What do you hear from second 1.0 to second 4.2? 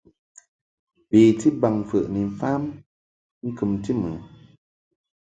Beti baŋmfəʼ ni mfam ŋkɨmti mɨ.